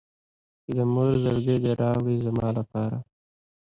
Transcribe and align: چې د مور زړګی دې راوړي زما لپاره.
چې 0.63 0.71
د 0.77 0.79
مور 0.93 1.09
زړګی 1.23 1.57
دې 1.63 1.71
راوړي 1.81 2.15
زما 2.25 2.47
لپاره. 2.57 2.97